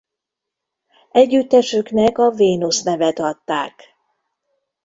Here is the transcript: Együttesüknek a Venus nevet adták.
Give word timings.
Együttesüknek 1.11 2.17
a 2.17 2.31
Venus 2.35 2.81
nevet 2.81 3.19
adták. 3.19 3.83